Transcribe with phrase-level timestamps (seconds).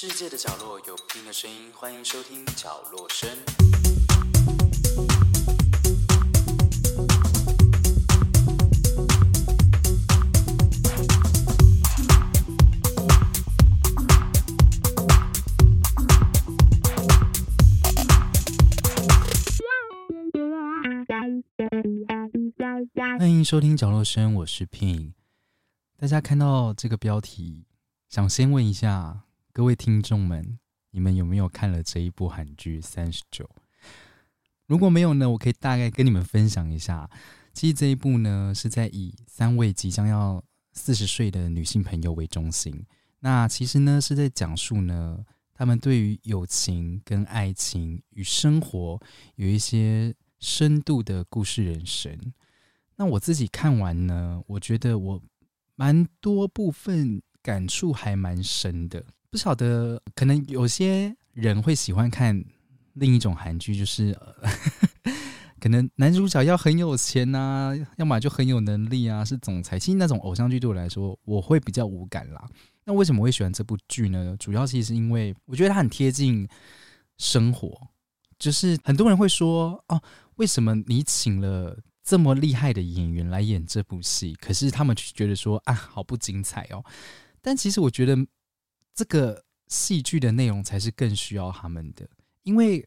[0.00, 3.28] 世界的角落有不同的声音，欢迎收听角落声。
[23.18, 25.14] 欢迎收听角落声，我是 Pin。
[25.96, 27.64] 大家看到这个标题，
[28.08, 29.24] 想先问一下
[29.58, 30.56] 各位听众们，
[30.92, 33.44] 你们有没有看了这一部韩剧《三十九》？
[34.66, 37.10] 如果没有呢，我可以大概跟你们分享一下。
[37.52, 40.40] 其实这一部呢，是在以三位即将要
[40.70, 42.86] 四十岁的女性朋友为中心。
[43.18, 49.02] 那其实呢，是在讲述呢，他们对于友情、跟爱情与生活
[49.34, 52.16] 有一些深度的故事人生。
[52.94, 55.20] 那我自己看完呢，我觉得我
[55.74, 59.04] 蛮多部分感触还蛮深的。
[59.30, 62.42] 不晓得，可能有些人会喜欢看
[62.94, 64.18] 另一种韩剧，就是
[65.60, 69.78] 可能男主角要很有钱呐，要么就很有能力啊，是总裁。
[69.78, 72.48] 其实那种偶像剧对我来说，我会比较无感啦。
[72.84, 74.34] 那为什么会喜欢这部剧呢？
[74.38, 76.48] 主要其实是因为我觉得它很贴近
[77.18, 77.78] 生活，
[78.38, 80.00] 就是很多人会说哦，
[80.36, 86.82] 为什么你请了这么厉害的演员来演这部戏，可是他们却觉得说啊，好不精彩哦。
[87.42, 88.16] 但其实我觉得。
[88.98, 92.04] 这个戏剧的内容才是更需要他们的，
[92.42, 92.84] 因为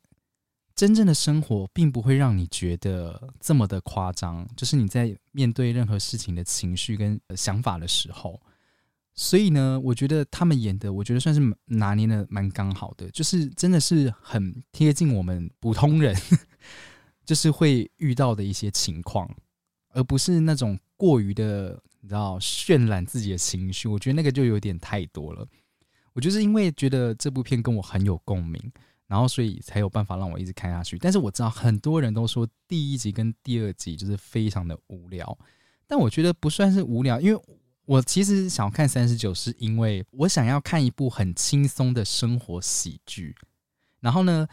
[0.76, 4.46] 真正的生活并不会让你觉得这么的夸张。
[4.58, 8.42] 就是你在面对任何事情的情绪跟想法的时候，
[9.14, 16.14] 所以呢，我觉得他们演的，我觉得算是拿捏的蛮刚好的，就是真的是很贴近我们普通人，
[17.24, 19.34] 就是会遇到的一些情况，
[19.94, 23.88] 而不是那种过于的，你知道渲染自己的情绪。
[23.88, 25.48] 我觉得那个就有点太多了。
[26.14, 28.62] 我就是因为觉得这部片跟我很有共鸣，
[29.08, 30.98] 然后所以才有办法让我一直看下去。
[30.98, 35.38] 但是我知道很多人都说第一集跟第二集就是非常的无聊，
[35.88, 37.42] 但我觉得不算是无聊，因为
[37.86, 43.34] 我其实想要看三十九，是因为我想要看一部很轻松的生活喜剧。
[44.02, 44.48] 然后呢，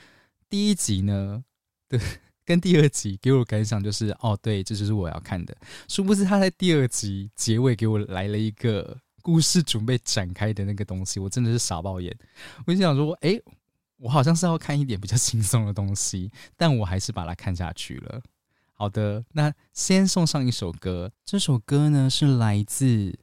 [0.48, 1.42] 第一集呢，
[1.88, 2.00] 对，
[2.44, 5.56] 跟第二集给我感想就是，哦，对，这就是我要看的。
[5.88, 9.00] 殊不知他在第二集结尾给我来了一个。
[9.22, 12.16] 故事准备展开的那个东西，我真的是傻爆眼。
[12.66, 13.38] 我就想说，哎，
[13.96, 18.22] 我好像是要看一点比较轻松的东西，但我还是把它看下去了。
[18.72, 23.18] 好的，那先送上一首歌，这首歌呢是来自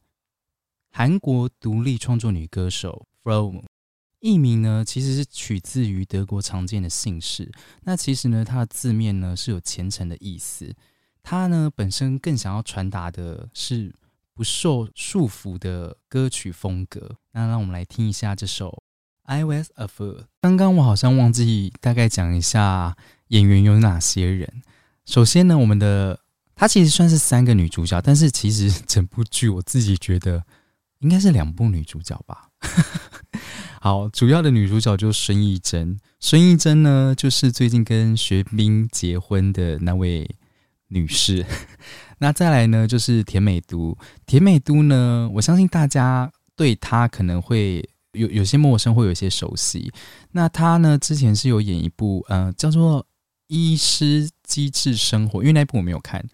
[0.91, 3.61] 韩国独立创作女歌手 From，
[4.19, 7.51] 艺名呢其实是取自于德国常见的姓氏。
[7.83, 10.75] 那其实呢，它的字面呢是有虔诚的意思，
[11.23, 13.95] 它呢本身更想要传达的是。
[14.35, 18.83] 不受束缚的歌曲风格，那让我们来听一下这首
[19.31, 20.17] 《I Was a Fool》。
[20.41, 22.97] 刚刚我好像忘记大概讲一下
[23.29, 24.61] 演员有哪些人。
[25.05, 26.19] 首先呢，我们的
[26.53, 30.43] 她其实算是三个女主角，但是其实 整部剧我自己觉得
[30.99, 32.49] 应该是两部女主角吧。
[33.79, 35.97] 好，主要的女主角就是孙艺珍。
[36.19, 40.29] 孙艺珍呢，就是最近跟学斌结婚的那位
[40.89, 41.45] 女士。
[42.17, 43.97] 那再来呢，就是甜美都。
[44.25, 49.91] 甜美都呢，我相信大家对她可能会有有些陌生，会有些熟悉。
[50.31, 53.01] 那她呢，之前是有演一部呃叫做
[53.47, 56.25] 《医师机智生活》，因为那部我没有看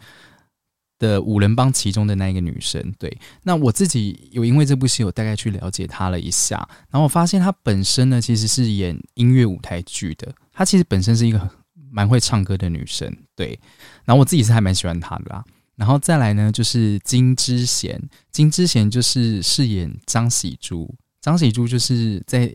[0.99, 2.93] 的五人帮其中的那一个女生。
[2.99, 6.57] 对，那我自己有因为这部戏，我大概去了解她了一下，
[6.89, 10.31] 然后我发现她本身呢，其实是演音乐舞台剧的。
[10.53, 11.49] 她其实本身是一个
[11.89, 13.59] 蛮会唱歌的女生，对。
[14.05, 15.43] 然后我自己是还蛮喜欢她的啦。
[15.81, 17.99] 然后再来呢，就是金之贤，
[18.31, 22.53] 金之贤就是饰演张喜珠，张喜珠就是在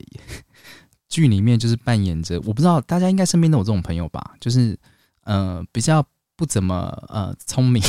[1.08, 4.78] 剧里面就是扮演着，我不知道大家应该身边都有这种朋友吧，就是
[5.24, 6.06] 呃比较
[6.36, 7.82] 不怎么呃聪明，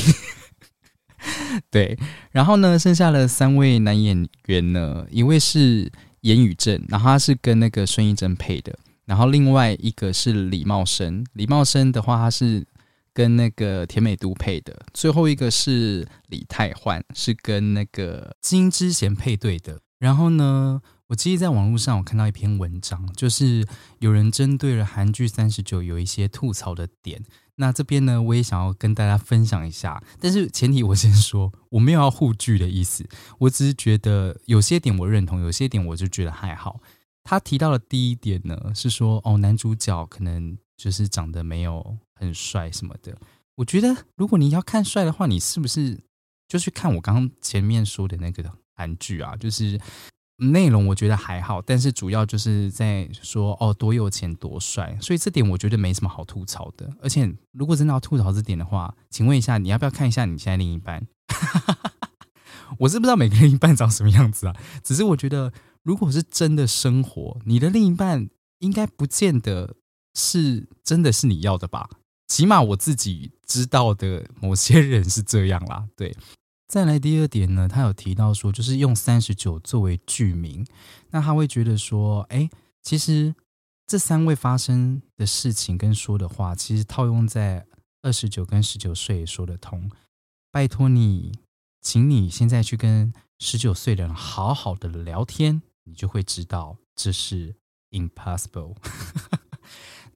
[1.70, 1.96] 对。
[2.32, 8.76] 然后呢，剩下的三位男演员呢，一位是严宇正，然后他是跟那个孙艺珍配的，
[9.06, 12.66] 然后另外一个是李茂生，李茂生的话他是。
[13.18, 19.82] 跟那个田美都配的，最后一个是李泰焕，是跟那个金之贤配对的。
[19.98, 23.66] 然后呢，我记得在网络上我看到一篇文章，就是
[23.98, 27.24] 有人针对了韩剧三十九有一些吐槽的点。
[27.56, 30.00] 那这边呢，我也想要跟大家分享一下。
[30.22, 33.10] 但是前提我先说，我没有要护剧的意思，
[33.40, 36.80] 我只是觉得有些点我认同，有些点我就觉得还好。
[37.24, 41.98] 他提到的第一点呢，是说哦，男主角可能就是长得没有。
[42.18, 43.18] 很帅什么的，
[43.56, 46.00] 我觉得如果你要看帅的话，你是不是
[46.48, 49.36] 就去看我刚刚前面说的那个韩剧啊？
[49.36, 49.80] 就是
[50.38, 56.92] 内容我觉得还好，但是主要就是在说哦多有钱多帅，所以这点我觉得没什么好吐槽的。
[57.02, 61.08] 而且如果真的要吐槽这点的话，请问一下，你要不要看一下你现在另一半？
[62.80, 65.52] 我是不知道每个另一半长什么样子啊，只是我觉得
[65.84, 68.30] 如果是真的生活，你的另一半
[68.60, 69.76] 应该不见得
[70.14, 71.90] 是真的是你要的吧？
[72.28, 76.16] 起码我自己知道的某些人是这样啦， 对。
[76.68, 80.68] 再来第二点呢，他有提到说，就是用三十九作为剧名，
[81.12, 82.50] 那他会觉得说，哎，
[82.84, 83.34] 其实
[83.88, 87.66] 这三位发生的事情跟说的话，其实套用在
[88.02, 89.90] 二十九跟十九岁也说得通。
[90.52, 91.40] 拜托你，
[91.82, 97.56] 请你现在去跟十九岁的人好好的聊天，你就会知道这是
[97.92, 98.76] impossible。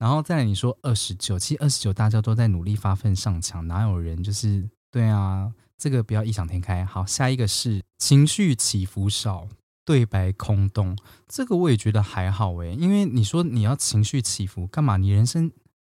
[0.01, 5.53] 然后再来你说二十九，其实二十九大家都在努力发奋上墙，哪有人就是对啊？
[5.77, 6.83] 这个不要异想天开。
[6.83, 9.47] 好，下一个是情绪起伏少，
[9.85, 10.97] 对白空洞。
[11.27, 14.97] 这个我也觉得还好诶，因为你说你要情绪起伏干嘛？
[14.97, 15.51] 你人生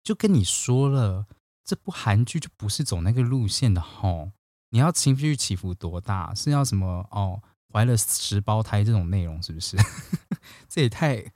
[0.03, 1.25] 就跟你说了，
[1.63, 4.31] 这部韩剧就不是走那个路线的吼。
[4.71, 6.35] 你要情绪起伏多大？
[6.35, 7.41] 是要什么哦？
[7.71, 9.77] 怀了十胞胎这种内容是不是？
[10.67, 11.31] 这也太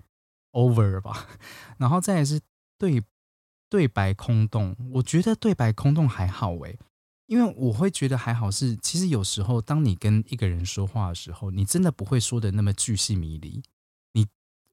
[0.52, 1.28] over 了吧？
[1.78, 2.42] 然后再来是
[2.78, 3.04] 对
[3.70, 6.78] 对白空洞，我觉得对白空洞还好诶。
[7.26, 13.62] 因为我会觉得还好，是其实有时候当你跟一个人说话的时候，你真的不会说的那么巨细迷离。
[14.14, 14.26] 你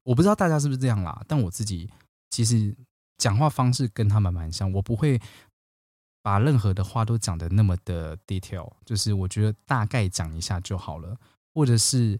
[0.03, 1.91] 我不知道大家是不是这样啦，但我自己
[2.29, 2.73] 其实
[3.17, 5.19] 讲话方式跟他们蛮像，我不会
[6.21, 11.17] 把任何的话都讲的那么的 detail，就是我觉得大概讲一下就好了。
[11.53, 12.17] 或者是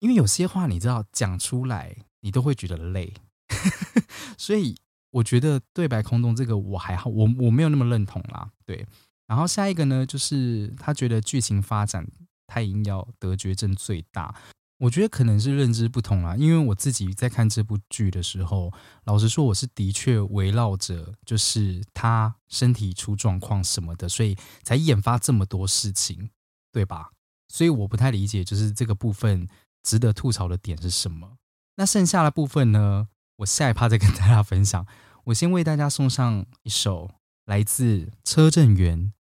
[0.00, 3.14] 因为有些话你知道讲出来，你都会觉得累，
[4.36, 4.76] 所以
[5.10, 8.86] 我觉得对白空洞这个我还好，我我没有那么认同啦，对。
[9.26, 12.06] 然后下一个呢，就是他觉得剧情发展
[12.46, 14.34] 太硬要，得绝症最大。
[14.78, 18.72] 我觉得可能是认知不同啦，因为我自己在看这部剧的时候，
[19.04, 26.30] 老实说，我是的确围绕着就是他身体出状况什么的，所以才引发这么多事情，
[26.70, 27.10] 对吧？
[27.48, 29.48] 所以我不太理解，就是这个部分
[29.82, 31.38] 值得吐槽的点是什么。
[31.74, 33.08] 那剩下的部分呢，
[33.38, 34.86] 我下一趴再跟大家分享。
[35.24, 37.10] 我先为大家送上一首
[37.44, 39.12] 来自车正元。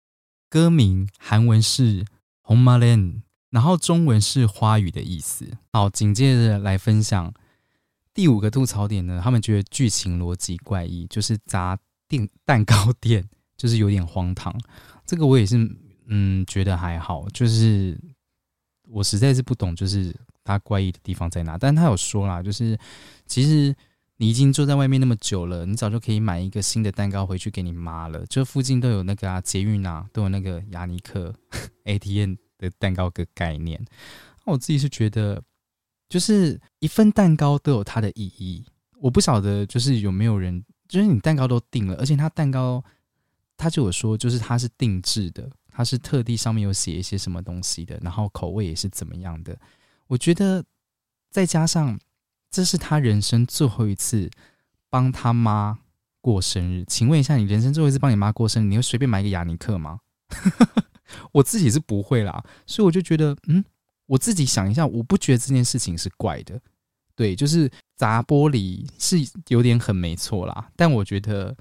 [0.50, 2.04] 歌名韩文是
[2.42, 3.00] 《红马莲》，
[3.50, 5.58] 然后中文是花语的意思。
[5.74, 7.32] 好，紧接着来分享
[8.14, 9.20] 第五个吐槽点呢。
[9.22, 11.78] 他们觉得剧情逻辑怪异，就是砸
[12.08, 14.58] 店蛋糕店，就是有点荒唐。
[15.06, 15.58] 这个我也是，
[16.08, 17.28] 嗯，觉得还好。
[17.30, 18.00] 就是
[18.88, 21.58] 我实在是不懂，就是它怪异的地方在哪。
[21.58, 22.80] 但他有说啦，就是
[23.28, 23.76] 其实。
[24.20, 28.26] 你已经坐在外面那么久了，你早就可以买一个新的蛋糕回去给你妈了。
[28.26, 31.32] 就附近都有那个啊，捷运啊，都有那个雅尼克
[31.86, 33.80] ATM 的蛋糕个概念。
[34.46, 35.44] 我自己是觉得，
[36.10, 38.66] 就是一份蛋糕都有它的意义。
[39.00, 42.84] 我不晓得，就是有没有人，就是你蛋糕都订了，而且他蛋糕，
[43.56, 49.56] 他就有说，就是它是定制的，它是特地上面有写一些什么东西的，然后口味也是怎么样的。
[50.08, 50.66] 我觉得
[51.30, 52.00] 再加上。
[52.50, 54.30] 这是他人生最后一次
[54.90, 55.80] 帮他妈
[56.22, 60.00] 过生日，请问一下，你人生最后一次帮你妈过生日，你会随便买一个雅尼克吗？
[61.32, 63.64] 我自己是不会啦，所以我就觉得，嗯，
[64.08, 66.60] 我自己想一下，我不觉得这件事情是怪的，
[67.16, 69.18] 对，就是砸玻璃是
[69.48, 71.56] 有点很没错啦，但我觉得，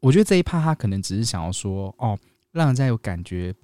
[0.00, 2.18] 我觉得这一趴他可能只是想要说，哦，
[2.50, 3.54] 让人家有感觉，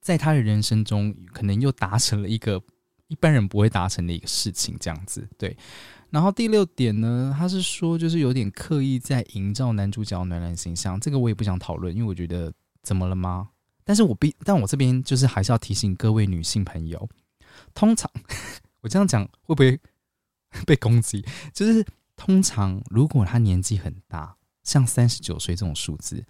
[0.00, 2.60] 在他的人生中，可能又达成了一个
[3.06, 5.56] 一般人不会达成的一个事情，这样子，对。
[6.16, 12.50] 然后第六点呢，他是说就是有点刻意在营造男主角暖男形象，这个我也不想讨论，因为我觉得
[12.82, 13.50] 怎么了吗？
[13.84, 17.06] 但是我必，但我这边就是还是要提醒各位女性朋友，
[17.74, 18.10] 通常
[18.80, 19.78] 我这样讲会不会
[20.64, 21.22] 被攻击？
[21.52, 21.84] 就是
[22.16, 26.24] 通常如果他年纪很大，像三十九岁这种数字，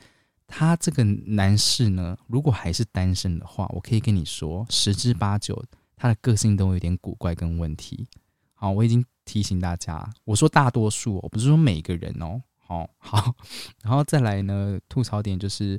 [0.49, 5.65] 他这个男士呢，如果还是单身的话，我可以跟你说，十之八九
[5.95, 8.09] 他的个性都有点古怪跟问题。
[8.55, 9.07] 好，我已经。
[9.27, 12.41] 提醒大家，我说大多数，我不是说每个人哦。
[12.57, 13.35] 好好，
[13.85, 15.79] 然后再来呢，吐槽点就是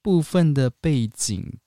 [0.00, 1.58] 部分的背景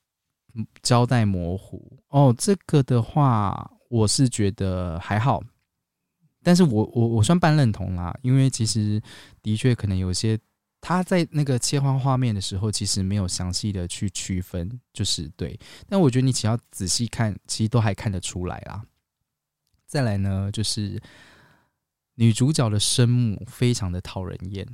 [0.82, 2.34] 交代模糊哦。
[2.36, 5.44] 这个的话，我是觉得还好，
[6.42, 9.00] 但是我我我算半认同啦，因为其实
[9.44, 10.40] 的确可能有些
[10.80, 15.60] 他在那个切换画面的时候，其实没有详细的去区分，就是对。
[15.88, 18.84] 但我觉得你只要仔细看，其实都还看得出来啦。
[19.92, 20.98] 再来呢，就是
[22.16, 24.66] 女主角的生母非常的讨人厌，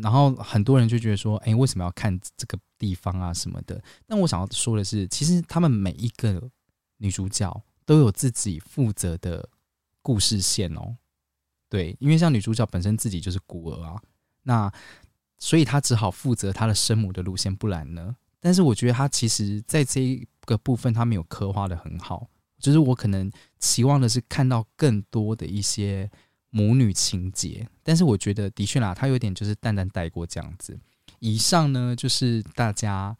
[0.00, 3.82] 然后很多人就觉得说，哎，为什么要看这个地方啊什么的？
[4.06, 6.48] 但我想要说的是，其实他们每一个
[6.98, 7.52] 女主角
[7.84, 9.48] 都有自己负责的
[10.02, 10.96] 故事线哦。
[11.68, 14.00] 对，因为像女主角本身自己就是孤儿啊，
[14.44, 14.72] 那
[15.38, 18.14] 所以她只好负责她的生母的路线，不然呢？
[18.38, 22.28] 但是我觉得她其实在这个部分，她没有刻画的很好。
[22.60, 26.10] 就是我可能期望的是看到更多的一些
[26.50, 30.78] 母女情节，但是我觉得的确啦，她有点就是淡淡带过这样子。
[31.18, 33.16] 以上呢，就是大家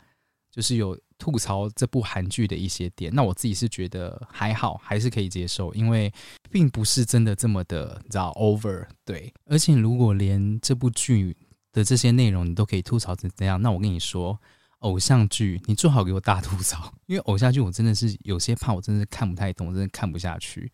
[0.51, 3.13] 就是有吐槽这部韩剧的一些点。
[3.15, 6.13] 那我自己是觉得还好，还是可以接受，因为
[6.51, 9.33] 并不是真的这么的，你知道 over 对。
[9.45, 11.37] 而且如果连这部剧
[11.73, 14.41] 的这些内容你都可以吐槽成这样，那我跟你说，
[14.81, 20.71] 偶像剧你最好给我大吐槽， 因为偶像剧我真的是有些怕，我真的是看不太懂，我真的看不下去。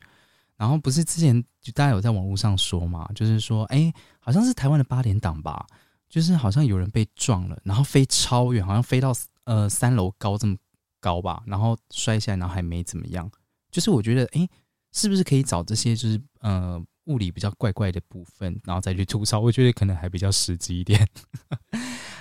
[0.56, 5.66] 然后不是之前就大家有在网络上说嘛，就是说，哎，好像是台湾的八点档吧。
[6.08, 10.56] 就是好像有人被撞了，然后飞超远，好像飞到呃三楼高这么
[11.00, 13.28] 高吧，然后摔下来，然后还没怎么样。
[13.72, 14.48] 就是我觉得，哎，
[14.92, 19.40] 是不是可以找这些就是呃物理比较怪怪的部分，然后再去吐槽？
[19.40, 21.06] 我觉得可能还比较实际一点。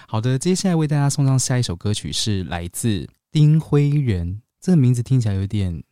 [0.08, 4.42] 好的，接下来为大家送上下一首歌曲，是来自丁辉仁。
[4.62, 5.84] 这个名字听起来有点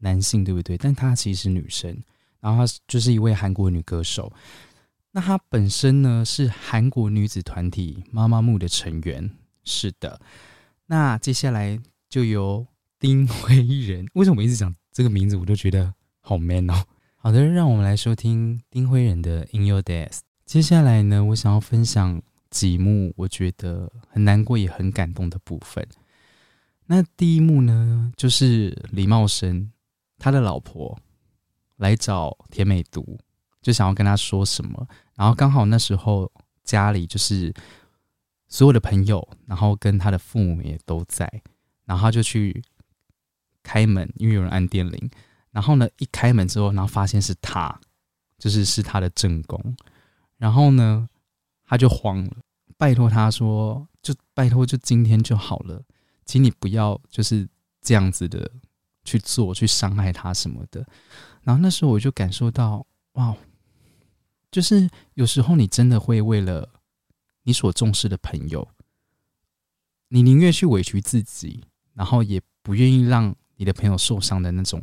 [0.00, 0.76] 男性，对不对？
[0.76, 1.96] 但她其实是女生，
[2.40, 4.32] 然后她就是一位韩国女歌手。
[5.12, 9.30] 那她本身呢是韩国女子团体妈妈木的成员，
[9.64, 10.20] 是的。
[10.86, 11.78] 那接下来
[12.08, 12.66] 就由
[12.98, 16.84] 丁辉仁，为什么我一直讲这个名字，我都觉得好 man 哦。
[17.16, 20.08] 好的，让我们来收听丁辉仁的《In Your Days》。
[20.44, 22.20] 接下来呢，我想要分享
[22.52, 25.84] 几幕我觉得很难过也很感动的部分。
[26.86, 29.72] 那第一幕呢，就是李茂生
[30.18, 30.96] 他的老婆
[31.78, 33.18] 来找田美独。
[33.60, 36.28] 就想要跟他说什么，然后刚好那时候
[36.64, 37.54] 家里就是
[38.48, 41.30] 所有的朋友，然后跟他的父母也都在，
[41.84, 42.60] 然后他就去
[43.62, 45.10] 开门，因为有人按电铃。
[45.52, 47.80] 然后呢，一开门之后，然后发现是他，
[48.36, 49.76] 就是是他的正宫。
[50.38, 51.08] 然后呢，
[51.72, 52.36] 他就慌了，
[52.76, 55.82] 拜托他说：“就拜托，就今天就好了，
[56.26, 57.48] 请你不要就是
[57.80, 58.50] 这样子的
[59.04, 60.86] 去做，去伤害他什么的。”
[61.40, 63.34] 然后那时候我就感受到，哇！
[64.50, 66.68] 就是有时候你真的会为了
[67.44, 68.68] 你所重视的朋友，
[70.08, 71.64] 你宁愿去委屈自己，
[71.94, 74.78] 然后也不愿意让你的朋友受伤的那种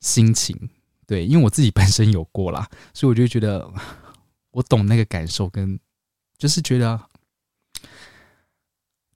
[0.00, 0.68] 心情。
[1.06, 3.72] 对，因为我自己本身有过啦，所以我就觉得
[4.54, 5.78] 我懂那个感受，跟
[6.38, 7.08] 就是觉得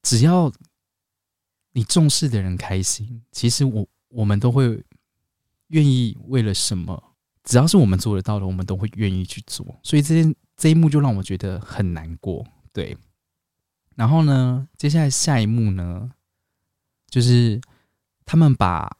[0.02, 0.52] 只要
[1.72, 4.82] 你重视的人开心，其实我我们都会
[5.68, 7.00] 愿意为了什么。
[7.44, 9.64] 只要是我们做得到的，我们都会愿意去做。
[9.84, 12.44] 所以这件这一幕就让我觉得很难过。
[12.72, 12.96] 对，
[13.94, 16.10] 然后呢，接下来下一幕呢，
[17.08, 17.60] 就是
[18.26, 18.90] 他们把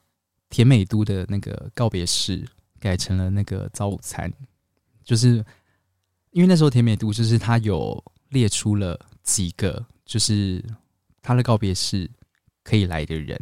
[0.49, 2.47] 甜美都的那个告别式
[2.79, 4.33] 改成了那个早午餐。
[5.03, 5.43] 就是
[6.31, 10.63] 因为那时候甜美度就是他有列出了几个，就是
[11.21, 12.09] 他的告别式
[12.63, 13.39] 可以来的人。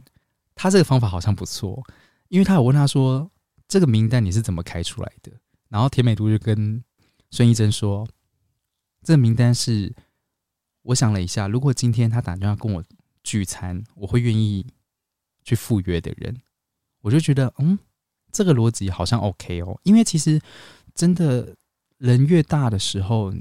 [0.55, 1.83] 他这个方法好像不错，
[2.29, 3.29] 因为他有问他说。
[3.69, 5.29] 这个名单你是怎么开出来的？
[5.67, 6.81] 然后甜美度就跟
[7.31, 8.07] 孙艺珍说
[9.03, 9.93] ：“这个名单是
[10.83, 12.81] 我想了一下，如果今天他打电话跟我
[13.25, 14.65] 聚餐，我会愿意
[15.43, 16.33] 去赴约的人。”
[17.03, 17.77] 我就觉得，嗯，
[18.31, 19.77] 这个逻辑好像 OK 哦。
[19.83, 20.39] 因为其实
[20.95, 21.53] 真的
[21.97, 23.33] 人越大的时候，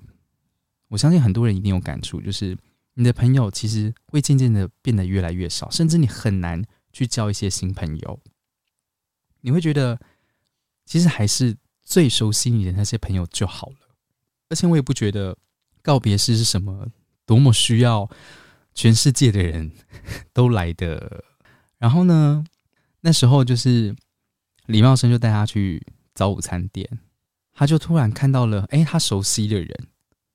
[0.89, 2.57] 我相信很多人一定有感触，就是
[2.95, 8.21] 你的朋友其实会渐渐的变得越来越少，甚至你很难去交一些新朋友。
[9.41, 9.99] 你会觉得。
[10.89, 13.97] 其实还是最熟悉你的那些朋友就好了，
[14.49, 15.37] 而且我也不觉得
[15.83, 16.87] 告别式是什么
[17.27, 18.09] 多么需要
[18.73, 19.73] 全世界的人
[20.33, 21.25] 都来的。
[21.79, 22.45] 然后呢，
[23.01, 23.97] 那时候就是
[24.67, 25.85] 李茂生就带他去
[26.15, 26.89] 早午餐店，
[27.59, 29.89] 他就突然看到了哎，他熟悉的人，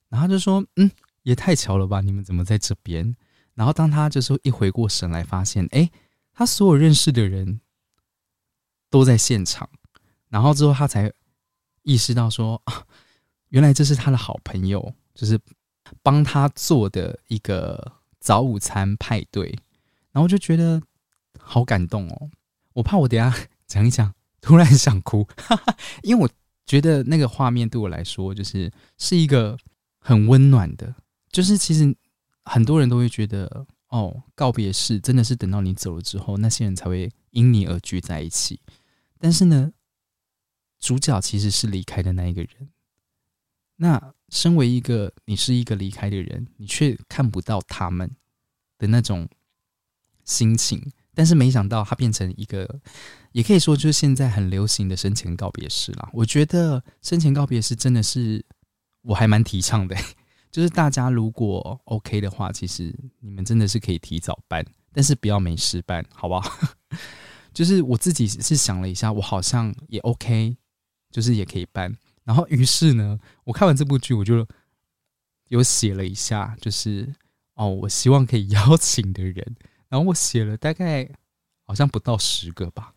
[0.08, 0.90] 然后就说：“嗯，
[1.22, 3.14] 也太巧了吧，你们怎么在这边？”
[3.54, 5.88] 然后当他就是一回过神来，发现哎，
[6.32, 7.60] 他所有认识的人
[8.90, 9.70] 都在现场。
[10.28, 11.12] 然后之后，他才
[11.82, 12.84] 意识到说啊，
[13.50, 15.38] 原来这是他的好朋友，就是
[16.02, 19.56] 帮他做的一个早午餐派对。
[20.10, 20.82] 然后就觉得
[21.38, 22.30] 好感动哦。
[22.72, 23.32] 我怕我等下
[23.68, 26.28] 讲一讲，突然想哭，哈 哈因为我
[26.72, 29.58] 觉得那个画面对我来说，就是是一个
[29.98, 30.94] 很温暖的。
[31.30, 31.94] 就是其实
[32.44, 38.58] 很多人都会觉得，哦，告别式真的是等到你走了之后，那些人才会因你而聚在一起。
[39.18, 39.70] 但是呢。
[40.84, 42.68] 主角其实是离开的那一个人。
[43.76, 48.16] 那身为一个你是一个离开的人，你却看不到他们
[48.78, 49.28] 的那种
[50.24, 52.80] 心情，但是没想到他变成一个，
[53.32, 56.08] 也可以说就是现在很流行的生前告别式啦。
[56.12, 58.44] 我觉得生前告别式真的是
[59.02, 59.96] 我还蛮提倡的，
[60.50, 66.58] 就是大家如果 OK 的话，其实你们真的是可以提早办，但是不要没事办，好不好？
[67.52, 70.56] 就是我自己是想了一下，我好像也 OK，
[71.10, 71.94] 就是也可以办。
[72.24, 74.46] 然后于是呢，我看完这部剧，我就
[75.48, 77.12] 有写了一下，就是
[77.54, 79.56] 哦，我希望可以邀请的人。
[79.88, 81.06] 然后我写了大概
[81.72, 82.92] 好像不到十个吧，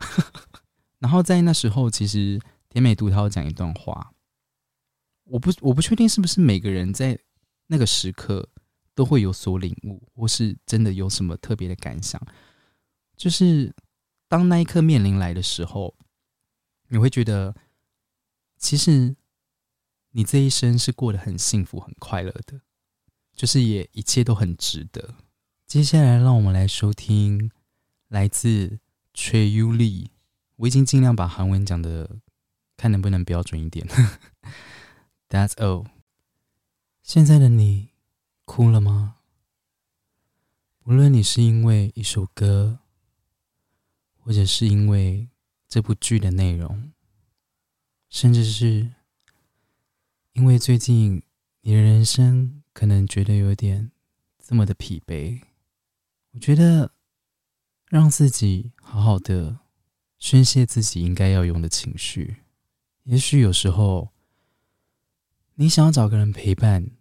[0.99, 4.11] 然后在那时候，其实田美独涛讲一段话，
[5.23, 7.17] 我不我不确定是不是每个人在
[7.67, 8.49] 那个时刻
[8.93, 12.21] 都会有所领悟，或是真的有什么特别的感想。
[13.15, 13.73] 就是
[14.27, 15.95] 当那一刻面临来的时候，
[16.89, 17.55] 你会觉得
[18.57, 19.15] 其实
[20.11, 22.59] 你这一生是过得很幸福、很快乐的，
[23.33, 25.15] 就是也一切都很值得。
[25.65, 27.49] 接下来，让我们来收听
[28.15, 28.79] 来自
[29.13, 30.07] Treyuli，。
[30.55, 32.21] 我已经尽量把韩文讲的，
[32.77, 33.85] 看能不能标准一点。
[35.27, 35.87] That's all。
[37.03, 37.89] 现在的你
[38.45, 39.17] 哭了吗？
[40.85, 42.79] 无论你是因为一首歌，
[44.21, 45.27] 或者是因为
[45.67, 46.93] 这部剧的内容，
[48.09, 48.93] 甚至是
[50.31, 51.21] 因为最近
[51.63, 53.91] 你的人生可能觉得有点
[54.39, 55.41] 这么的疲惫。
[56.31, 56.94] 我觉得
[57.95, 59.61] 让自己好好的
[60.19, 62.43] 宣泄自己应该要用的情绪，
[63.03, 64.09] 也许有时候
[65.53, 66.91] 你想要找个人陪伴，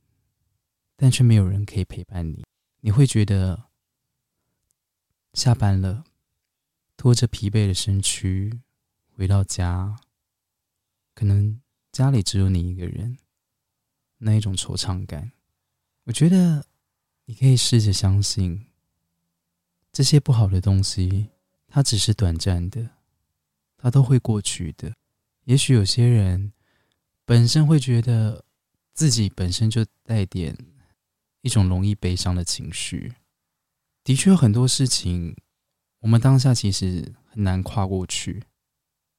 [0.94, 2.44] 但却没有人可以陪伴你，
[2.82, 3.64] 你会觉得
[5.32, 6.04] 下班了，
[6.96, 8.60] 拖着疲惫的身躯
[9.16, 9.96] 回到家，
[11.12, 11.60] 可能
[11.90, 13.18] 家里只有你一个人，
[14.18, 15.32] 那一种惆怅感。
[16.04, 16.64] 我觉得
[17.24, 18.66] 你可以试着相信。
[19.94, 21.30] 这些不好的东西，
[21.68, 22.90] 它只是短暂的，
[23.76, 24.92] 它都会过去的。
[25.44, 26.52] 也许有些人
[27.24, 28.44] 本身会觉得
[28.92, 30.58] 自己本身就带点
[31.42, 33.14] 一种容易悲伤的情绪，
[34.02, 35.36] 的确有很多事情，
[36.00, 38.42] 我们当下其实很难跨过去，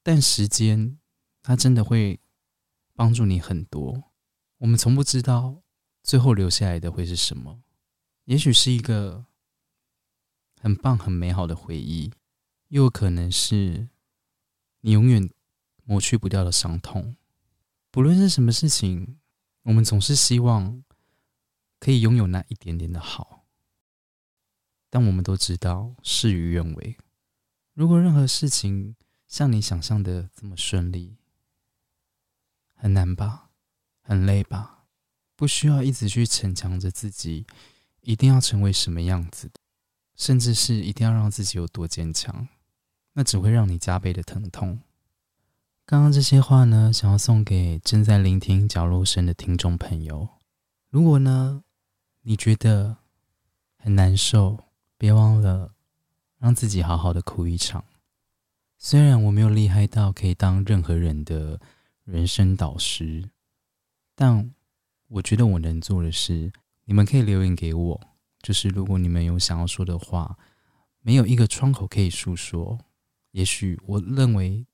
[0.03, 0.99] 但时间
[1.41, 2.19] 它真的会
[2.93, 4.11] 帮助你很多。
[4.57, 5.63] 我们从不知道
[6.03, 7.61] 最后留下来的会是什么，
[8.25, 9.25] 也许是一个。
[10.65, 12.11] 很棒、很美好的回忆，
[12.69, 13.87] 又可能是
[14.81, 15.29] 你永远
[15.83, 17.15] 抹去不掉的伤痛。
[17.91, 19.19] 不论是什么事情，
[19.61, 20.83] 我们总是希望
[21.79, 23.45] 可以拥有那一点点的好，
[24.89, 26.97] 但我们都知道事与愿违。
[27.75, 28.95] 如果任何事情
[29.27, 31.15] 像你想象的这么顺利，
[32.73, 33.51] 很难吧？
[34.01, 34.87] 很累吧？
[35.35, 37.45] 不需要一直去逞强着自己，
[38.01, 39.59] 一定要成为什么样子的。
[40.15, 42.47] 甚至是一定要让自己有多坚强，
[43.13, 44.79] 那只会让你加倍的疼痛。
[45.85, 50.27] 刚刚这些话呢，想要送给正在聆听角落声的听众朋友。
[50.89, 51.63] 如果呢，
[52.21, 52.97] 你觉得
[53.77, 54.63] 很难受，
[54.97, 55.73] 别忘了
[56.39, 57.83] 让自己好好的哭一场。
[58.77, 61.59] 虽然我没有厉害到可以当任何人的
[62.03, 63.29] 人生导师，
[64.15, 64.53] 但
[65.07, 66.51] 我觉得我能做的是，
[66.85, 68.01] 你们可以留言给我。
[68.45, 70.37] 就是如果你们有想要说的话，
[71.01, 72.77] 没有一个窗口可以诉说，
[73.31, 74.67] 也许我认为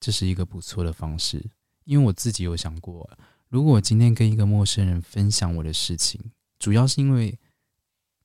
[0.00, 1.50] 这是一个不错的方式。
[1.84, 3.10] 因为我自己有想过，
[3.50, 6.18] 如果我今天跟一个陌生人分享我的事情，
[6.58, 7.38] 主要是因为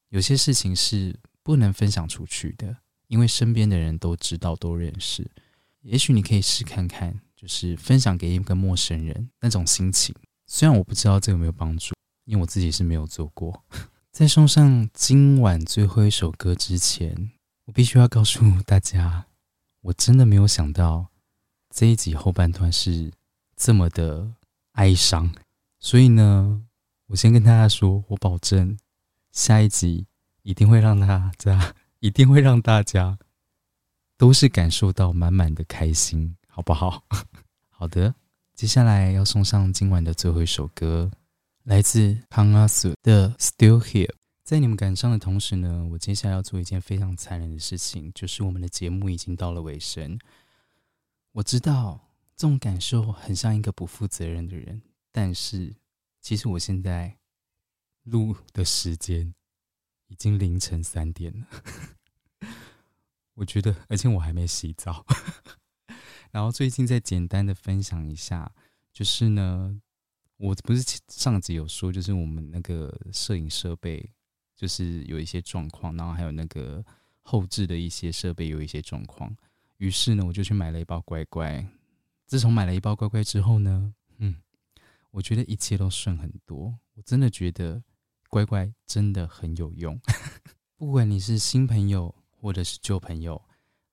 [0.07, 2.77] 有些事情是不能分享出去的，
[3.07, 5.29] 因为身边的人都知道、都认识。
[5.81, 10.15] 也许你可以试看看，就是分享给一个陌生人那种心情。
[10.47, 13.61] 虽然我不知道这有没有帮助，因为我自己是没有做过。
[14.15, 17.31] 在送上今晚最后一首歌之前，
[17.65, 19.25] 我必须要告诉大家，
[19.81, 21.07] 我真的没有想到
[21.69, 23.11] 这一集后半段是
[23.57, 24.31] 这么的
[24.71, 25.35] 哀伤。
[25.81, 26.63] 所以呢，
[27.07, 28.79] 我先跟大家说，我保证
[29.33, 30.07] 下一集
[30.43, 33.19] 一定会让大家，一定会让大家
[34.15, 37.03] 都是感受到满满的开心，好不好？
[37.67, 38.15] 好的，
[38.53, 41.11] 接下来要送上今晚的最后一首歌。
[41.65, 44.05] 来自康阿苏的《Still Here》。
[44.43, 50.19] 在你们感伤的同时呢，我接下来要做一件非常残忍的事情，就是我们的节目已经到了尾声。
[51.31, 51.99] 我知道
[52.35, 54.79] 这种感受很像一个不负责任的人，
[55.11, 55.75] 但是
[56.21, 57.17] 其实我现在
[58.03, 59.33] 录的时间
[60.05, 62.47] 已经凌晨三点了。
[63.33, 65.03] 我觉得，而且我还没洗澡。
[66.29, 68.53] 然后最近再简单的分享一下，
[68.93, 69.81] 就是呢。
[70.37, 74.11] 我不是上集有说，就是我们那个摄影设备
[74.55, 76.83] 就是有一些状况，然后还有那个
[77.21, 79.35] 后置的一些设备有一些状况，
[79.77, 81.65] 于是呢，我就去买了一包乖乖。
[82.25, 84.35] 自从买了一包乖乖之后呢，嗯，
[85.11, 86.77] 我觉得一切都顺很多。
[86.95, 87.83] 我真的觉得
[88.29, 89.99] 乖乖真的很有用。
[90.75, 93.41] 不管你是新朋友或者是旧朋友，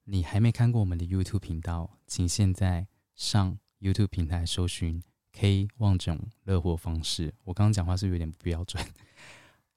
[0.05, 5.03] 你还没看过我们的 YouTube 频道，请现在上 YouTube 平台搜寻
[5.33, 7.35] K 望种乐活方式。
[7.45, 8.85] 我刚刚讲话是有点不标准，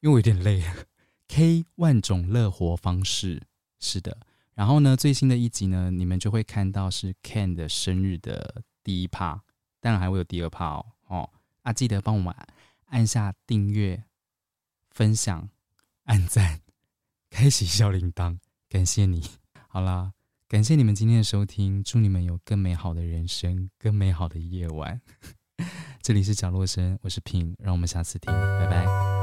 [0.01, 0.63] 因为我有点累。
[1.27, 3.41] K 万种乐活方式，
[3.79, 4.15] 是的。
[4.53, 9.41] 然后呢，最新的一集呢，你们就会看到是 Ken 的生日的第一趴，
[9.79, 10.85] 当然还会有第二趴哦。
[11.07, 11.29] 哦，
[11.63, 12.33] 啊，记得帮我们
[12.85, 14.03] 按下订阅、
[14.91, 15.49] 分享、
[16.03, 16.61] 按赞、
[17.29, 18.37] 开启小铃铛，
[18.69, 19.23] 感谢你。
[19.67, 20.13] 好啦，
[20.47, 25.01] 感谢你们今天的收听，祝你们有更美好的人生，更美好的夜晚。
[26.01, 29.14] 这里是角落声，我是 Pin，让我们下次听，拜拜。